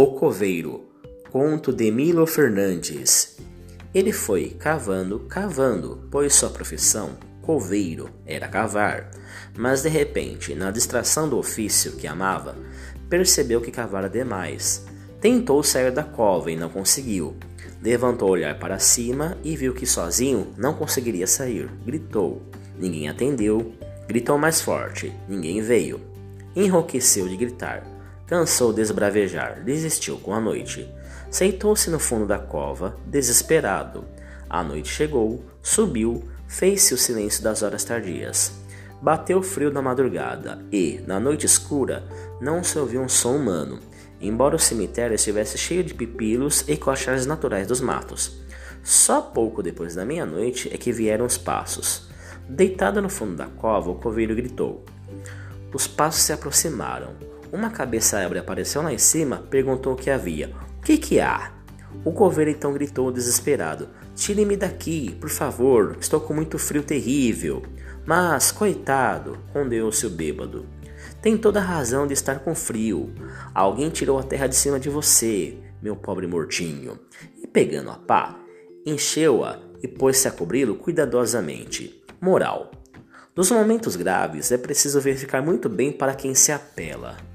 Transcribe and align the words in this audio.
O 0.00 0.06
Coveiro, 0.12 0.84
conto 1.28 1.72
de 1.72 1.90
Milo 1.90 2.24
Fernandes. 2.24 3.36
Ele 3.92 4.12
foi 4.12 4.50
cavando, 4.50 5.18
cavando, 5.28 6.06
pois 6.08 6.34
sua 6.34 6.50
profissão, 6.50 7.18
coveiro, 7.42 8.08
era 8.24 8.46
cavar. 8.46 9.10
Mas 9.56 9.82
de 9.82 9.88
repente, 9.88 10.54
na 10.54 10.70
distração 10.70 11.28
do 11.28 11.36
ofício 11.36 11.96
que 11.96 12.06
amava, 12.06 12.54
percebeu 13.10 13.60
que 13.60 13.72
cavara 13.72 14.08
demais. 14.08 14.86
Tentou 15.20 15.64
sair 15.64 15.90
da 15.90 16.04
cova 16.04 16.52
e 16.52 16.56
não 16.56 16.68
conseguiu. 16.68 17.34
Levantou 17.82 18.28
o 18.28 18.32
olhar 18.34 18.56
para 18.56 18.78
cima 18.78 19.36
e 19.42 19.56
viu 19.56 19.74
que 19.74 19.84
sozinho 19.84 20.54
não 20.56 20.74
conseguiria 20.74 21.26
sair. 21.26 21.68
Gritou. 21.84 22.40
Ninguém 22.78 23.08
atendeu. 23.08 23.72
Gritou 24.06 24.38
mais 24.38 24.60
forte. 24.60 25.12
Ninguém 25.28 25.60
veio. 25.60 26.00
Enrouqueceu 26.54 27.26
de 27.26 27.36
gritar 27.36 27.97
Cansou 28.28 28.74
de 28.74 28.82
esbravejar, 28.82 29.64
desistiu 29.64 30.18
com 30.18 30.34
a 30.34 30.40
noite. 30.40 30.86
Sentou-se 31.30 31.88
no 31.88 31.98
fundo 31.98 32.26
da 32.26 32.38
cova, 32.38 32.94
desesperado. 33.06 34.04
A 34.50 34.62
noite 34.62 34.90
chegou, 34.90 35.42
subiu, 35.62 36.22
fez-se 36.46 36.92
o 36.92 36.98
silêncio 36.98 37.42
das 37.42 37.62
horas 37.62 37.84
tardias. 37.84 38.52
Bateu 39.00 39.42
frio 39.42 39.72
na 39.72 39.80
madrugada 39.80 40.58
e, 40.70 41.02
na 41.06 41.18
noite 41.18 41.46
escura, 41.46 42.04
não 42.38 42.62
se 42.62 42.78
ouviu 42.78 43.00
um 43.00 43.08
som 43.08 43.34
humano, 43.34 43.78
embora 44.20 44.56
o 44.56 44.58
cemitério 44.58 45.14
estivesse 45.14 45.56
cheio 45.56 45.82
de 45.82 45.94
pipilos 45.94 46.64
e 46.68 46.76
cochares 46.76 47.24
naturais 47.24 47.66
dos 47.66 47.80
matos. 47.80 48.38
Só 48.82 49.22
pouco 49.22 49.62
depois 49.62 49.94
da 49.94 50.04
meia-noite 50.04 50.68
é 50.70 50.76
que 50.76 50.92
vieram 50.92 51.24
os 51.24 51.38
passos. 51.38 52.10
Deitado 52.46 53.00
no 53.00 53.08
fundo 53.08 53.36
da 53.36 53.46
cova, 53.46 53.90
o 53.90 53.94
coveiro 53.94 54.34
gritou. 54.34 54.84
Os 55.72 55.86
passos 55.86 56.22
se 56.22 56.32
aproximaram. 56.32 57.27
Uma 57.50 57.70
cabeça 57.70 58.18
ébria 58.20 58.42
apareceu 58.42 58.82
lá 58.82 58.92
em 58.92 58.98
cima, 58.98 59.38
perguntou 59.50 59.94
o 59.94 59.96
que 59.96 60.10
havia. 60.10 60.54
O 60.78 60.82
que 60.82 60.98
que 60.98 61.18
há? 61.18 61.52
O 62.04 62.12
coveiro 62.12 62.50
então 62.50 62.72
gritou 62.72 63.10
desesperado: 63.10 63.88
Tire-me 64.14 64.56
daqui, 64.56 65.16
por 65.20 65.30
favor, 65.30 65.96
estou 66.00 66.20
com 66.20 66.34
muito 66.34 66.58
frio 66.58 66.82
terrível. 66.82 67.62
Mas, 68.04 68.52
coitado, 68.52 69.38
rondeu-se 69.52 70.08
bêbado. 70.08 70.66
Tem 71.22 71.36
toda 71.36 71.60
a 71.60 71.64
razão 71.64 72.06
de 72.06 72.12
estar 72.12 72.40
com 72.40 72.54
frio. 72.54 73.12
Alguém 73.54 73.90
tirou 73.90 74.18
a 74.18 74.22
terra 74.22 74.46
de 74.46 74.56
cima 74.56 74.78
de 74.78 74.88
você, 74.88 75.58
meu 75.82 75.96
pobre 75.96 76.26
mortinho. 76.26 76.98
E 77.42 77.46
pegando 77.46 77.90
a 77.90 77.96
pá, 77.96 78.38
encheu-a 78.84 79.58
e 79.82 79.88
pôs-se 79.88 80.28
a 80.28 80.30
cobri-lo 80.30 80.76
cuidadosamente. 80.76 82.02
Moral: 82.20 82.70
Nos 83.34 83.50
momentos 83.50 83.96
graves 83.96 84.52
é 84.52 84.58
preciso 84.58 85.00
verificar 85.00 85.42
muito 85.42 85.68
bem 85.68 85.92
para 85.92 86.14
quem 86.14 86.34
se 86.34 86.52
apela. 86.52 87.27